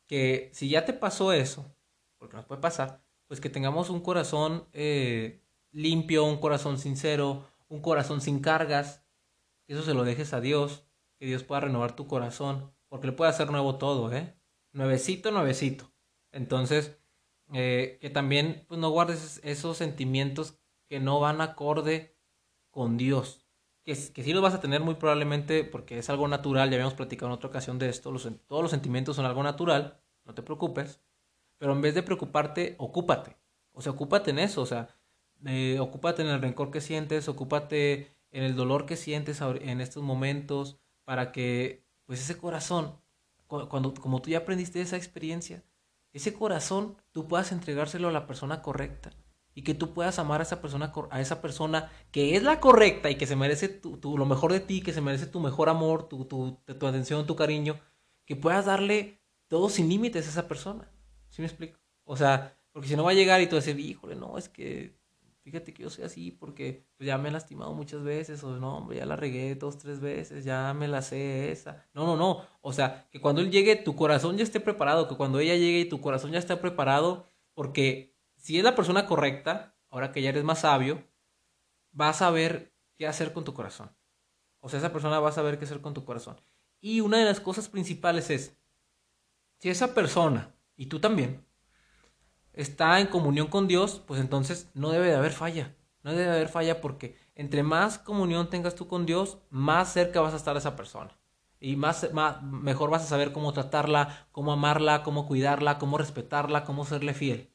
que 0.06 0.50
si 0.54 0.68
ya 0.68 0.84
te 0.84 0.92
pasó 0.92 1.32
eso, 1.32 1.66
porque 2.18 2.36
nos 2.36 2.46
puede 2.46 2.60
pasar, 2.60 3.02
pues 3.26 3.40
que 3.40 3.50
tengamos 3.50 3.90
un 3.90 4.00
corazón 4.00 4.66
eh, 4.72 5.42
limpio, 5.72 6.24
un 6.24 6.38
corazón 6.38 6.78
sincero, 6.78 7.46
un 7.68 7.82
corazón 7.82 8.20
sin 8.20 8.40
cargas, 8.40 9.04
que 9.66 9.74
eso 9.74 9.82
se 9.82 9.94
lo 9.94 10.04
dejes 10.04 10.32
a 10.32 10.40
Dios, 10.40 10.86
que 11.18 11.26
Dios 11.26 11.42
pueda 11.42 11.62
renovar 11.62 11.96
tu 11.96 12.06
corazón, 12.06 12.72
porque 12.88 13.08
le 13.08 13.12
puede 13.12 13.30
hacer 13.30 13.50
nuevo 13.50 13.76
todo, 13.76 14.12
¿eh? 14.12 14.34
Nuevecito, 14.72 15.30
nuevecito. 15.30 15.92
Entonces, 16.32 16.98
eh, 17.52 17.98
que 18.00 18.10
también 18.10 18.64
pues, 18.68 18.80
no 18.80 18.90
guardes 18.90 19.40
esos 19.44 19.76
sentimientos 19.76 20.58
que 20.88 21.00
no 21.00 21.20
van 21.20 21.40
acorde 21.40 22.16
con 22.70 22.96
Dios. 22.96 23.46
Que, 23.84 23.92
que 24.12 24.22
sí 24.22 24.32
los 24.32 24.42
vas 24.42 24.54
a 24.54 24.60
tener 24.60 24.80
muy 24.80 24.96
probablemente 24.96 25.64
porque 25.64 25.98
es 25.98 26.10
algo 26.10 26.28
natural, 26.28 26.68
ya 26.70 26.76
habíamos 26.76 26.94
platicado 26.94 27.28
en 27.28 27.34
otra 27.34 27.48
ocasión 27.48 27.78
de 27.78 27.88
esto, 27.88 28.10
los, 28.10 28.28
todos 28.46 28.62
los 28.62 28.70
sentimientos 28.70 29.16
son 29.16 29.26
algo 29.26 29.42
natural, 29.42 30.00
no 30.24 30.34
te 30.34 30.42
preocupes, 30.42 31.00
pero 31.58 31.72
en 31.72 31.80
vez 31.80 31.94
de 31.94 32.02
preocuparte, 32.02 32.74
ocúpate. 32.78 33.36
O 33.72 33.80
sea, 33.80 33.92
ocúpate 33.92 34.30
en 34.30 34.40
eso, 34.40 34.62
o 34.62 34.66
sea, 34.66 34.88
eh, 35.44 35.78
ocúpate 35.80 36.22
en 36.22 36.28
el 36.28 36.40
rencor 36.40 36.70
que 36.70 36.80
sientes, 36.80 37.28
ocúpate 37.28 38.15
en 38.30 38.44
el 38.44 38.56
dolor 38.56 38.86
que 38.86 38.96
sientes 38.96 39.40
en 39.40 39.80
estos 39.80 40.02
momentos, 40.02 40.78
para 41.04 41.32
que, 41.32 41.84
pues, 42.04 42.20
ese 42.20 42.36
corazón, 42.36 43.00
cuando, 43.46 43.94
como 43.94 44.20
tú 44.20 44.30
ya 44.30 44.38
aprendiste 44.38 44.80
esa 44.80 44.96
experiencia, 44.96 45.64
ese 46.12 46.32
corazón 46.32 46.96
tú 47.12 47.28
puedas 47.28 47.52
entregárselo 47.52 48.08
a 48.08 48.12
la 48.12 48.26
persona 48.26 48.62
correcta 48.62 49.10
y 49.54 49.62
que 49.62 49.74
tú 49.74 49.94
puedas 49.94 50.18
amar 50.18 50.40
a 50.40 50.44
esa 50.44 50.60
persona, 50.60 50.92
a 51.10 51.20
esa 51.20 51.40
persona 51.40 51.90
que 52.10 52.36
es 52.36 52.42
la 52.42 52.60
correcta 52.60 53.10
y 53.10 53.16
que 53.16 53.26
se 53.26 53.36
merece 53.36 53.68
tu, 53.68 54.18
lo 54.18 54.26
mejor 54.26 54.52
de 54.52 54.60
ti, 54.60 54.82
que 54.82 54.92
se 54.92 55.00
merece 55.00 55.26
tu 55.26 55.40
mejor 55.40 55.68
amor, 55.68 56.08
tu, 56.08 56.24
tu, 56.24 56.58
tu 56.64 56.86
atención, 56.86 57.26
tu 57.26 57.36
cariño, 57.36 57.80
que 58.26 58.36
puedas 58.36 58.66
darle 58.66 59.22
todo 59.48 59.68
sin 59.68 59.88
límites 59.88 60.26
a 60.26 60.30
esa 60.30 60.48
persona. 60.48 60.90
¿Sí 61.28 61.42
me 61.42 61.48
explico? 61.48 61.78
O 62.04 62.16
sea, 62.16 62.58
porque 62.72 62.88
si 62.88 62.96
no 62.96 63.04
va 63.04 63.12
a 63.12 63.14
llegar 63.14 63.40
y 63.40 63.46
tú 63.46 63.56
vas 63.56 63.64
a 63.64 63.68
decir, 63.68 63.80
híjole, 63.80 64.16
no, 64.16 64.36
es 64.36 64.48
que 64.48 64.98
fíjate 65.46 65.72
que 65.72 65.84
yo 65.84 65.90
soy 65.90 66.02
así 66.02 66.32
porque 66.32 66.84
pues, 66.96 67.06
ya 67.06 67.18
me 67.18 67.28
he 67.28 67.32
lastimado 67.32 67.72
muchas 67.72 68.02
veces, 68.02 68.42
o 68.42 68.56
no, 68.56 68.78
hombre, 68.78 68.96
ya 68.96 69.06
la 69.06 69.14
regué 69.14 69.54
dos, 69.54 69.78
tres 69.78 70.00
veces, 70.00 70.44
ya 70.44 70.74
me 70.74 70.88
la 70.88 71.02
sé 71.02 71.52
esa. 71.52 71.86
No, 71.94 72.04
no, 72.04 72.16
no. 72.16 72.44
O 72.62 72.72
sea, 72.72 73.08
que 73.12 73.20
cuando 73.20 73.42
él 73.42 73.52
llegue, 73.52 73.76
tu 73.76 73.94
corazón 73.94 74.36
ya 74.36 74.42
esté 74.42 74.58
preparado, 74.58 75.06
que 75.06 75.16
cuando 75.16 75.38
ella 75.38 75.54
llegue 75.54 75.78
y 75.78 75.88
tu 75.88 76.00
corazón 76.00 76.32
ya 76.32 76.40
esté 76.40 76.56
preparado, 76.56 77.28
porque 77.54 78.16
si 78.34 78.58
es 78.58 78.64
la 78.64 78.74
persona 78.74 79.06
correcta, 79.06 79.76
ahora 79.88 80.10
que 80.10 80.20
ya 80.20 80.30
eres 80.30 80.42
más 80.42 80.62
sabio, 80.62 81.04
vas 81.92 82.22
a 82.22 82.30
ver 82.32 82.74
qué 82.96 83.06
hacer 83.06 83.32
con 83.32 83.44
tu 83.44 83.54
corazón. 83.54 83.94
O 84.58 84.68
sea, 84.68 84.80
esa 84.80 84.92
persona 84.92 85.20
va 85.20 85.28
a 85.28 85.32
saber 85.32 85.60
qué 85.60 85.64
hacer 85.64 85.80
con 85.80 85.94
tu 85.94 86.04
corazón. 86.04 86.40
Y 86.80 87.02
una 87.02 87.18
de 87.18 87.24
las 87.24 87.38
cosas 87.38 87.68
principales 87.68 88.30
es, 88.30 88.56
si 89.60 89.68
esa 89.68 89.94
persona, 89.94 90.56
y 90.74 90.86
tú 90.86 90.98
también, 90.98 91.45
está 92.56 92.98
en 92.98 93.06
comunión 93.06 93.46
con 93.46 93.68
Dios, 93.68 94.02
pues 94.06 94.20
entonces 94.20 94.68
no 94.74 94.90
debe 94.90 95.06
de 95.06 95.14
haber 95.14 95.32
falla. 95.32 95.76
No 96.02 96.12
debe 96.12 96.24
de 96.24 96.30
haber 96.30 96.48
falla 96.48 96.80
porque 96.80 97.16
entre 97.34 97.62
más 97.62 97.98
comunión 97.98 98.50
tengas 98.50 98.74
tú 98.74 98.88
con 98.88 99.06
Dios, 99.06 99.38
más 99.50 99.92
cerca 99.92 100.20
vas 100.20 100.34
a 100.34 100.38
estar 100.38 100.56
a 100.56 100.58
esa 100.58 100.74
persona. 100.74 101.16
Y 101.60 101.76
más, 101.76 102.08
mejor 102.42 102.90
vas 102.90 103.02
a 103.02 103.06
saber 103.06 103.32
cómo 103.32 103.52
tratarla, 103.52 104.28
cómo 104.32 104.52
amarla, 104.52 105.02
cómo 105.02 105.26
cuidarla, 105.26 105.78
cómo 105.78 105.98
respetarla, 105.98 106.64
cómo 106.64 106.84
serle 106.84 107.14
fiel. 107.14 107.52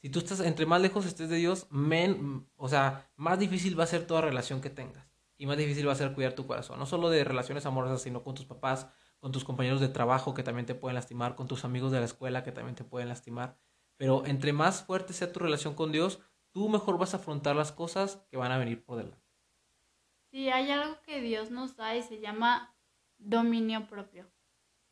Si 0.00 0.10
tú 0.10 0.20
estás, 0.20 0.40
entre 0.40 0.66
más 0.66 0.80
lejos 0.80 1.06
estés 1.06 1.28
de 1.28 1.36
Dios, 1.36 1.66
o 2.56 2.68
sea, 2.68 3.10
más 3.16 3.38
difícil 3.38 3.78
va 3.78 3.84
a 3.84 3.88
ser 3.88 4.06
toda 4.06 4.20
relación 4.20 4.60
que 4.60 4.70
tengas. 4.70 5.06
Y 5.36 5.46
más 5.46 5.56
difícil 5.56 5.86
va 5.86 5.92
a 5.92 5.96
ser 5.96 6.12
cuidar 6.14 6.32
tu 6.32 6.46
corazón. 6.46 6.78
No 6.78 6.86
solo 6.86 7.10
de 7.10 7.22
relaciones 7.22 7.64
amorosas, 7.64 8.02
sino 8.02 8.24
con 8.24 8.34
tus 8.34 8.44
papás, 8.44 8.88
con 9.20 9.30
tus 9.30 9.44
compañeros 9.44 9.80
de 9.80 9.88
trabajo 9.88 10.34
que 10.34 10.42
también 10.42 10.66
te 10.66 10.74
pueden 10.74 10.94
lastimar, 10.96 11.36
con 11.36 11.46
tus 11.46 11.64
amigos 11.64 11.92
de 11.92 12.00
la 12.00 12.06
escuela 12.06 12.42
que 12.42 12.52
también 12.52 12.74
te 12.74 12.84
pueden 12.84 13.08
lastimar. 13.08 13.56
Pero 13.98 14.24
entre 14.24 14.54
más 14.54 14.84
fuerte 14.84 15.12
sea 15.12 15.32
tu 15.32 15.40
relación 15.40 15.74
con 15.74 15.92
Dios, 15.92 16.20
tú 16.52 16.68
mejor 16.70 16.96
vas 16.96 17.12
a 17.12 17.18
afrontar 17.18 17.54
las 17.54 17.72
cosas 17.72 18.24
que 18.30 18.38
van 18.38 18.52
a 18.52 18.58
venir 18.58 18.82
por 18.82 18.96
delante. 18.96 19.28
Sí, 20.30 20.48
hay 20.48 20.70
algo 20.70 21.00
que 21.02 21.20
Dios 21.20 21.50
nos 21.50 21.76
da 21.76 21.96
y 21.96 22.02
se 22.02 22.20
llama 22.20 22.74
dominio 23.18 23.86
propio. 23.88 24.30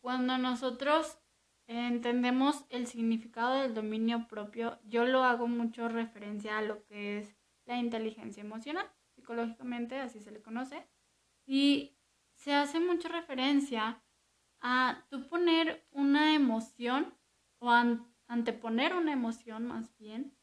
Cuando 0.00 0.38
nosotros 0.38 1.18
entendemos 1.66 2.64
el 2.68 2.86
significado 2.86 3.54
del 3.54 3.74
dominio 3.74 4.26
propio, 4.28 4.78
yo 4.84 5.04
lo 5.04 5.24
hago 5.24 5.46
mucho 5.46 5.88
referencia 5.88 6.58
a 6.58 6.62
lo 6.62 6.84
que 6.84 7.18
es 7.18 7.36
la 7.64 7.78
inteligencia 7.78 8.42
emocional, 8.42 8.90
psicológicamente 9.14 9.98
así 9.98 10.20
se 10.20 10.30
le 10.30 10.42
conoce, 10.42 10.86
y 11.44 11.96
se 12.34 12.54
hace 12.54 12.80
mucha 12.80 13.08
referencia 13.08 14.02
a 14.60 15.04
tú 15.10 15.28
poner 15.28 15.86
una 15.90 16.34
emoción 16.34 17.14
o 17.58 17.70
anteponer 18.28 18.94
una 18.94 19.12
emoción 19.12 19.66
más 19.66 19.96
bien 19.96 20.36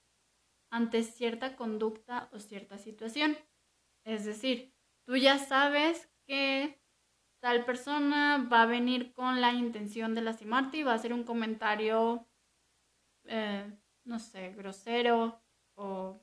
ante 0.69 1.03
cierta 1.03 1.55
conducta 1.55 2.29
o 2.33 2.39
cierta 2.39 2.77
situación. 2.77 3.37
Es 4.05 4.25
decir, 4.25 4.73
tú 5.05 5.15
ya 5.15 5.37
sabes 5.37 6.09
que 6.25 6.81
tal 7.41 7.65
persona 7.65 8.47
va 8.51 8.63
a 8.63 8.65
venir 8.65 9.13
con 9.13 9.41
la 9.41 9.51
intención 9.53 10.15
de 10.15 10.21
lastimarte 10.21 10.77
y 10.77 10.83
va 10.83 10.93
a 10.93 10.95
hacer 10.95 11.13
un 11.13 11.23
comentario, 11.23 12.27
eh, 13.25 13.71
no 14.05 14.19
sé, 14.19 14.53
grosero 14.53 15.41
o 15.75 16.21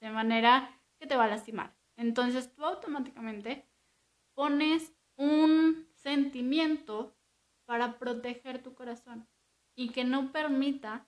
de 0.00 0.10
manera 0.10 0.80
que 0.98 1.06
te 1.06 1.16
va 1.16 1.24
a 1.24 1.28
lastimar. 1.28 1.76
Entonces 1.96 2.52
tú 2.54 2.64
automáticamente 2.64 3.68
pones 4.34 4.94
un 5.16 5.88
sentimiento 5.94 7.14
para 7.66 7.98
proteger 7.98 8.62
tu 8.62 8.74
corazón 8.74 9.28
y 9.74 9.90
que 9.90 10.04
no 10.04 10.32
permita 10.32 11.06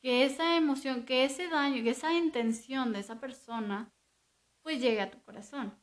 que 0.00 0.24
esa 0.24 0.56
emoción, 0.56 1.04
que 1.04 1.24
ese 1.24 1.48
daño, 1.48 1.82
que 1.82 1.90
esa 1.90 2.12
intención 2.12 2.92
de 2.92 3.00
esa 3.00 3.20
persona, 3.20 3.92
pues 4.62 4.80
llegue 4.80 5.00
a 5.00 5.10
tu 5.10 5.22
corazón. 5.22 5.74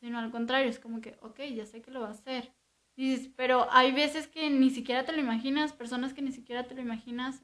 Sino 0.00 0.18
al 0.18 0.30
contrario, 0.30 0.68
es 0.68 0.78
como 0.78 1.00
que, 1.00 1.16
ok, 1.22 1.40
ya 1.54 1.66
sé 1.66 1.82
que 1.82 1.90
lo 1.90 2.00
va 2.00 2.08
a 2.08 2.12
hacer. 2.12 2.54
Dices, 2.96 3.32
pero 3.36 3.66
hay 3.70 3.90
veces 3.92 4.28
que 4.28 4.50
ni 4.50 4.70
siquiera 4.70 5.04
te 5.04 5.12
lo 5.12 5.18
imaginas, 5.18 5.72
personas 5.72 6.14
que 6.14 6.22
ni 6.22 6.30
siquiera 6.30 6.64
te 6.64 6.74
lo 6.74 6.82
imaginas, 6.82 7.42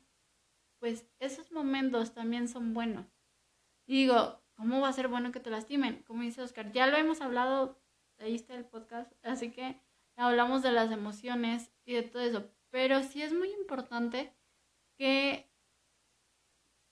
pues 0.79 1.07
esos 1.19 1.51
momentos 1.51 2.15
también 2.15 2.49
son 2.49 2.75
buenos. 2.75 3.07
Digo, 3.87 4.41
¿cómo 4.55 4.81
va 4.81 4.89
a 4.89 4.93
ser 4.93 5.09
bueno 5.09 5.33
que 5.33 5.41
te 5.41 5.51
lastimen? 5.51 6.03
Como 6.05 6.23
dice 6.23 6.43
Oscar, 6.43 6.71
ya 6.71 6.87
lo 6.87 6.97
hemos 6.97 7.21
hablado, 7.21 7.83
ahí 8.19 8.35
está 8.37 8.55
el 8.55 8.65
podcast, 8.65 9.13
así 9.25 9.51
que 9.51 9.81
hablamos 10.17 10.63
de 10.63 10.71
las 10.71 10.93
emociones 10.93 11.73
y 11.85 11.95
de 11.95 12.03
todo 12.03 12.23
eso. 12.23 12.51
Pero 12.71 13.03
sí 13.03 13.23
es 13.23 13.33
muy 13.33 13.51
importante 13.53 14.33
que 14.97 15.51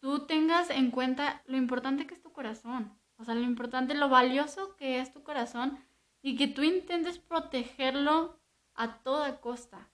tú 0.01 0.27
tengas 0.27 0.71
en 0.71 0.91
cuenta 0.91 1.43
lo 1.47 1.57
importante 1.57 2.07
que 2.07 2.15
es 2.15 2.23
tu 2.23 2.33
corazón. 2.33 2.99
O 3.17 3.25
sea, 3.25 3.35
lo 3.35 3.43
importante, 3.43 3.95
lo 3.95 4.09
valioso 4.09 4.77
que 4.77 5.01
es 5.01 5.13
tu 5.13 5.23
corazón 5.23 5.79
y 6.23 6.37
que 6.37 6.49
tú 6.49 6.63
intentes 6.63 7.19
protegerlo 7.19 8.41
a 8.75 8.99
toda 9.03 9.41
costa. 9.41 9.91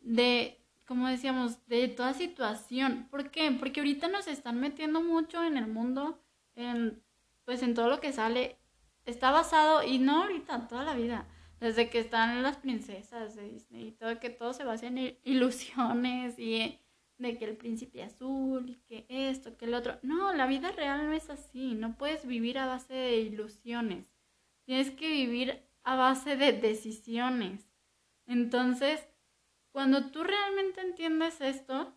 De, 0.00 0.64
como 0.84 1.08
decíamos, 1.08 1.66
de 1.66 1.88
toda 1.88 2.14
situación. 2.14 3.08
¿Por 3.10 3.30
qué? 3.30 3.50
Porque 3.52 3.80
ahorita 3.80 4.08
nos 4.08 4.26
están 4.26 4.60
metiendo 4.60 5.00
mucho 5.00 5.42
en 5.42 5.56
el 5.56 5.66
mundo, 5.66 6.20
en, 6.54 7.02
pues 7.44 7.62
en 7.62 7.74
todo 7.74 7.88
lo 7.88 8.00
que 8.00 8.12
sale. 8.12 8.58
Está 9.04 9.30
basado, 9.30 9.84
y 9.84 9.98
no 9.98 10.22
ahorita, 10.22 10.66
toda 10.66 10.82
la 10.82 10.94
vida 10.94 11.26
desde 11.60 11.88
que 11.88 11.98
están 11.98 12.42
las 12.42 12.58
princesas 12.58 13.34
de 13.34 13.48
Disney 13.48 13.88
y 13.88 13.92
todo, 13.92 14.20
que 14.20 14.30
todo 14.30 14.52
se 14.52 14.64
basa 14.64 14.86
en 14.86 15.18
ilusiones 15.24 16.38
y 16.38 16.78
de 17.18 17.38
que 17.38 17.46
el 17.46 17.56
príncipe 17.56 18.02
azul 18.02 18.68
y 18.68 18.76
que 18.86 19.06
esto, 19.08 19.56
que 19.56 19.64
el 19.64 19.74
otro. 19.74 19.98
No, 20.02 20.32
la 20.34 20.46
vida 20.46 20.70
real 20.72 21.06
no 21.06 21.12
es 21.12 21.30
así, 21.30 21.74
no 21.74 21.96
puedes 21.96 22.26
vivir 22.26 22.58
a 22.58 22.66
base 22.66 22.92
de 22.92 23.16
ilusiones, 23.20 24.06
tienes 24.64 24.90
que 24.90 25.08
vivir 25.08 25.62
a 25.82 25.96
base 25.96 26.36
de 26.36 26.52
decisiones. 26.52 27.70
Entonces, 28.26 29.08
cuando 29.70 30.10
tú 30.10 30.24
realmente 30.24 30.80
entiendes 30.80 31.40
esto, 31.40 31.96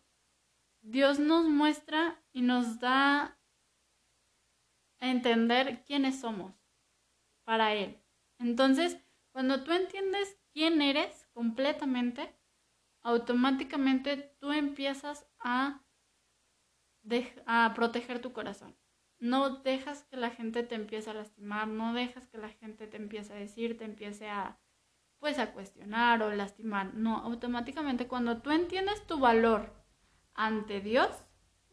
Dios 0.81 1.19
nos 1.19 1.45
muestra 1.47 2.21
y 2.31 2.41
nos 2.41 2.79
da 2.79 3.37
a 4.99 5.09
entender 5.09 5.83
quiénes 5.85 6.19
somos 6.19 6.53
para 7.43 7.73
Él. 7.73 7.97
Entonces, 8.37 8.97
cuando 9.31 9.63
tú 9.63 9.71
entiendes 9.71 10.38
quién 10.51 10.81
eres 10.81 11.27
completamente, 11.33 12.36
automáticamente 13.01 14.36
tú 14.39 14.51
empiezas 14.51 15.27
a, 15.39 15.81
a 17.45 17.74
proteger 17.74 18.21
tu 18.21 18.33
corazón. 18.33 18.75
No 19.19 19.57
dejas 19.57 20.03
que 20.03 20.17
la 20.17 20.29
gente 20.29 20.63
te 20.63 20.75
empiece 20.75 21.09
a 21.09 21.13
lastimar, 21.13 21.67
no 21.67 21.93
dejas 21.93 22.27
que 22.27 22.38
la 22.38 22.50
gente 22.50 22.88
te 22.88 22.98
empiece 22.98 23.33
a 23.33 23.38
decir, 23.38 23.77
te 23.77 23.86
empiece 23.86 24.29
a 24.29 24.59
pues 25.19 25.38
a 25.38 25.51
cuestionar 25.51 26.24
o 26.24 26.33
lastimar. 26.33 26.93
No, 26.93 27.17
automáticamente 27.17 28.07
cuando 28.07 28.41
tú 28.41 28.51
entiendes 28.51 29.05
tu 29.05 29.19
valor 29.19 29.74
ante 30.33 30.79
Dios, 30.79 31.09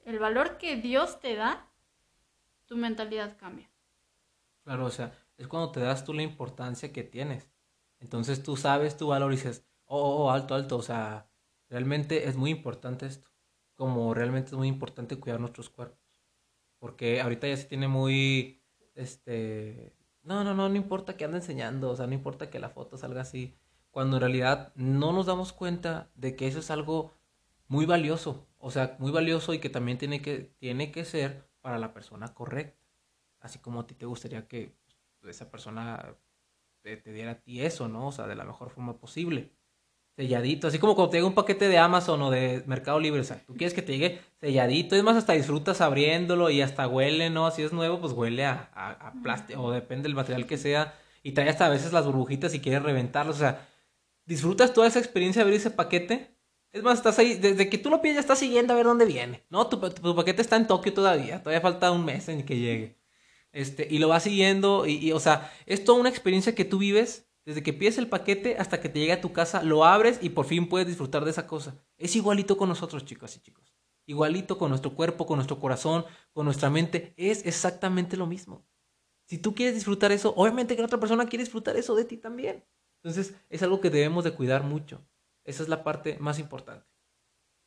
el 0.05 0.19
valor 0.19 0.59
que 0.59 0.77
Dios 0.77 1.21
te 1.21 1.37
da, 1.37 1.71
tu 2.67 2.77
mentalidad 2.77 3.39
cambia. 3.39 3.71
Claro, 4.65 4.87
o 4.87 4.91
sea, 4.91 5.13
es 5.37 5.49
cuando 5.49 5.73
te 5.73 5.81
das 5.81 6.05
tú 6.05 6.13
la 6.13 6.23
importancia 6.23 6.93
que 6.93 7.03
tienes. 7.05 7.51
Entonces 8.01 8.43
tú 8.43 8.57
sabes 8.57 8.97
tu 8.97 9.09
valor 9.09 9.33
y 9.33 9.37
dices, 9.37 9.67
oh, 9.87 10.01
oh, 10.01 10.25
oh, 10.25 10.31
alto, 10.31 10.55
alto, 10.55 10.77
o 10.77 10.83
sea, 10.83 11.31
realmente 11.69 12.29
es 12.29 12.37
muy 12.37 12.51
importante 12.51 13.07
esto. 13.07 13.31
Como 13.75 14.15
realmente 14.15 14.51
es 14.51 14.57
muy 14.57 14.69
importante 14.69 15.17
cuidar 15.17 15.41
nuestros 15.41 15.71
cuerpos. 15.71 15.99
Porque 16.79 17.21
ahorita 17.21 17.49
ya 17.49 17.57
se 17.57 17.65
tiene 17.65 17.89
muy, 17.89 18.63
este, 18.95 19.95
no, 20.23 20.45
no, 20.45 20.55
no, 20.55 20.69
no 20.69 20.77
importa 20.77 21.17
que 21.17 21.25
ande 21.25 21.39
enseñando, 21.39 21.91
o 21.91 21.97
sea, 21.97 22.07
no 22.07 22.15
importa 22.15 22.51
que 22.51 22.59
la 22.59 22.71
foto 22.71 22.97
salga 22.97 23.23
así. 23.23 23.57
Cuando 23.91 24.17
en 24.17 24.23
realidad 24.23 24.73
no 24.75 25.13
nos 25.13 25.27
damos 25.27 25.53
cuenta 25.53 26.11
de 26.15 26.37
que 26.37 26.47
eso 26.47 26.59
es 26.59 26.71
algo 26.71 27.13
muy 27.69 27.87
valioso. 27.87 28.47
O 28.59 28.71
sea, 28.71 28.97
muy 28.99 29.11
valioso 29.11 29.55
y 29.55 29.59
que 29.59 29.71
también 29.71 29.99
tiene 29.99 30.23
que, 30.23 30.55
tiene 30.59 30.91
que 30.93 31.05
ser 31.05 31.49
para 31.61 31.79
la 31.79 31.95
persona 31.95 32.35
correcta. 32.35 32.85
Así 33.41 33.59
como 33.59 33.81
a 33.81 33.87
ti 33.87 33.95
te 33.95 34.07
gustaría 34.07 34.49
que 34.49 34.75
esa 35.29 35.51
persona 35.51 36.17
te, 36.83 37.13
diera 37.13 37.33
a 37.33 37.41
ti 37.41 37.63
eso, 37.63 37.89
¿no? 37.89 38.09
O 38.09 38.13
sea, 38.13 38.27
de 38.27 38.37
la 38.37 38.45
mejor 38.45 38.71
forma 38.71 38.99
posible. 38.99 39.53
selladito, 40.17 40.69
así 40.69 40.79
como 40.79 40.95
cuando 40.95 41.11
te 41.11 41.17
llega 41.19 41.27
un 41.27 41.35
paquete 41.35 41.69
de 41.69 41.79
Amazon 41.79 42.23
o 42.23 42.31
de 42.31 42.63
Mercado 42.67 43.01
Libre, 43.01 43.21
o 43.21 43.25
sea, 43.25 43.45
tú 43.45 43.55
quieres 43.55 43.75
que 43.75 43.83
te 43.83 43.93
llegue 43.93 44.21
selladito, 44.41 44.97
es 44.97 45.03
más, 45.03 45.17
hasta 45.17 45.35
disfrutas 45.35 45.81
abriéndolo 45.81 46.49
y 46.51 46.63
hasta 46.63 46.89
huele, 46.89 47.29
¿no? 47.31 47.51
Si 47.51 47.63
es 47.63 47.73
nuevo, 47.73 48.01
pues 48.01 48.13
huele 48.13 48.45
a, 48.47 48.71
a, 48.75 49.13
plástico, 49.23 49.63
o 49.63 49.73
depende 49.73 50.05
del 50.05 50.15
material 50.15 50.47
que 50.47 50.59
sea, 50.59 50.95
y 51.23 51.33
trae 51.33 51.49
hasta 51.49 51.67
a 51.67 51.71
veces 51.71 51.93
las 51.93 52.07
burbujitas 52.07 52.53
si 52.53 52.61
quieres 52.61 52.83
reventarlos, 52.83 53.37
o 53.37 53.41
sea, 53.41 53.69
disfrutas 54.27 54.73
toda 54.73 54.87
esa 54.87 54.99
experiencia 54.99 55.41
de 55.41 55.45
abrir 55.45 55.61
ese 55.61 55.71
paquete. 55.71 56.37
Es 56.73 56.83
más, 56.83 56.99
estás 56.99 57.19
ahí, 57.19 57.35
desde 57.35 57.71
que 57.71 57.79
tú 57.79 57.91
lo 57.91 58.03
pides 58.03 58.17
ya 58.17 58.21
estás 58.21 58.39
siguiendo 58.39 58.73
a 58.73 58.77
ver 58.77 58.85
dónde 58.87 59.07
viene, 59.07 59.45
¿no? 59.51 59.67
Tu, 59.67 59.79
tu, 59.79 60.15
paquete 60.15 60.43
está 60.43 60.57
en 60.57 60.67
Tokio 60.67 60.93
todavía, 60.93 61.43
todavía 61.43 61.61
falta 61.61 61.91
un 61.91 62.05
mes 62.05 62.29
en 62.29 62.45
que 62.45 62.59
llegue. 62.59 62.97
Este, 63.57 63.89
y 63.91 63.99
lo 63.99 64.09
vas 64.09 64.25
siguiendo, 64.25 64.87
y, 64.87 64.97
y 64.97 65.13
o 65.13 65.21
sea, 65.21 65.53
es 65.65 65.83
toda 65.83 65.99
una 65.99 66.11
experiencia 66.11 66.55
que 66.55 66.65
tú 66.65 66.79
vives 66.79 67.27
desde 67.47 67.63
que 67.63 67.73
pides 67.73 67.97
el 67.97 68.09
paquete 68.09 68.57
hasta 68.59 68.81
que 68.81 68.89
te 68.89 68.99
llega 68.99 69.15
a 69.15 69.21
tu 69.21 69.33
casa, 69.33 69.63
lo 69.63 69.85
abres 69.85 70.19
y 70.21 70.31
por 70.31 70.47
fin 70.47 70.69
puedes 70.69 70.89
disfrutar 70.89 71.25
de 71.25 71.31
esa 71.31 71.47
cosa. 71.47 71.81
Es 71.97 72.17
igualito 72.17 72.57
con 72.57 72.69
nosotros, 72.69 73.05
chicos 73.05 73.37
y 73.37 73.41
chicos. 73.41 73.73
Igualito 74.05 74.59
con 74.59 74.71
nuestro 74.71 74.95
cuerpo, 74.95 75.27
con 75.27 75.37
nuestro 75.37 75.61
corazón, 75.61 76.05
con 76.33 76.45
nuestra 76.45 76.71
mente. 76.71 77.15
Es 77.17 77.47
exactamente 77.47 78.17
lo 78.17 78.27
mismo. 78.27 78.67
Si 79.27 79.39
tú 79.39 79.55
quieres 79.55 79.77
disfrutar 79.77 80.11
eso, 80.11 80.35
obviamente 80.37 80.75
que 80.75 80.83
la 80.83 80.87
otra 80.87 80.99
persona 80.99 81.27
quiere 81.27 81.45
disfrutar 81.45 81.77
eso 81.77 81.95
de 81.95 82.05
ti 82.05 82.17
también. 82.17 82.65
Entonces, 83.03 83.37
es 83.49 83.63
algo 83.63 83.81
que 83.81 83.91
debemos 83.91 84.25
de 84.25 84.35
cuidar 84.35 84.65
mucho. 84.65 85.07
Esa 85.45 85.63
es 85.63 85.69
la 85.69 85.85
parte 85.85 86.19
más 86.19 86.41
importante. 86.41 86.85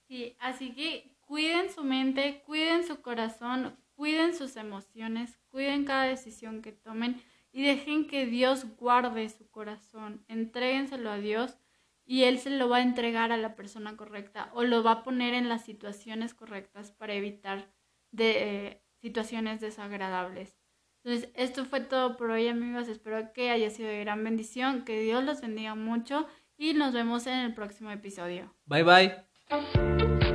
Sí, 0.10 0.36
así 0.40 0.74
que 0.74 1.16
cuiden 1.22 1.72
su 1.74 1.86
mente, 1.86 2.44
cuiden 2.46 2.86
su 2.86 3.02
corazón, 3.02 3.78
cuiden 3.96 4.36
sus 4.36 4.58
emociones, 4.58 5.40
cuiden 5.50 5.86
cada 5.86 6.06
decisión 6.20 6.62
que 6.62 6.72
tomen 6.72 7.22
y 7.52 7.64
dejen 7.64 8.08
que 8.08 8.26
Dios 8.26 8.66
guarde 8.78 9.28
su 9.30 9.50
corazón. 9.50 10.24
Entréguenselo 10.28 11.10
a 11.10 11.18
Dios 11.18 11.58
y 12.06 12.24
Él 12.24 12.40
se 12.40 12.50
lo 12.50 12.70
va 12.70 12.78
a 12.78 12.82
entregar 12.82 13.32
a 13.32 13.38
la 13.38 13.56
persona 13.56 13.96
correcta 13.98 14.52
o 14.54 14.64
lo 14.64 14.84
va 14.84 14.92
a 14.92 15.04
poner 15.04 15.34
en 15.34 15.50
las 15.50 15.66
situaciones 15.66 16.34
correctas 16.34 16.92
para 16.92 17.14
evitar 17.14 17.72
de, 18.12 18.32
eh, 18.68 18.84
situaciones 19.02 19.62
desagradables. 19.62 20.58
Entonces, 21.04 21.32
esto 21.36 21.66
fue 21.66 21.80
todo 21.80 22.18
por 22.18 22.32
hoy, 22.32 22.48
amigos. 22.48 22.88
Espero 22.88 23.32
que 23.34 23.52
haya 23.52 23.70
sido 23.70 23.90
de 23.90 24.02
gran 24.02 24.24
bendición, 24.24 24.84
que 24.84 25.00
Dios 25.00 25.24
los 25.24 25.42
bendiga 25.42 25.76
mucho 25.76 26.28
y 26.58 26.74
nos 26.74 26.94
vemos 26.94 27.26
en 27.28 27.40
el 27.40 27.54
próximo 27.54 27.90
episodio. 27.92 28.54
Bye 28.66 28.84
bye. 28.84 30.29